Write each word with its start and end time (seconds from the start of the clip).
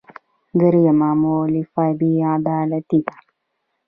درېیمه 0.59 1.09
مولفه 1.21 1.85
بې 1.99 2.11
عدالتي 2.35 2.99
ده. 3.07 3.15